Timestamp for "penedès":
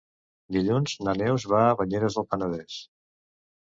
2.35-2.85